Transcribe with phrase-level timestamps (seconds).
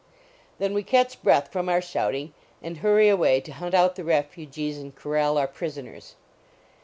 [0.57, 4.79] Then we catch breath from our shouting and hurry away to hunt out the refugees
[4.79, 6.15] and cor ral our prisoners.